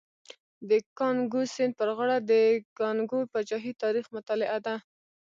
د 0.69 0.71
کانګو 0.97 1.41
سیند 1.53 1.73
پر 1.79 1.89
غاړه 1.97 2.17
د 2.31 2.31
کانګو 2.79 3.19
پاچاهۍ 3.31 3.73
تاریخ 3.83 4.05
مطالعه 4.15 4.57
ده. 4.65 4.75